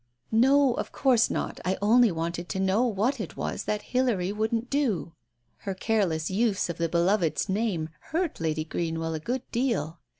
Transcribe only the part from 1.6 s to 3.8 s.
I only wanted to know what it was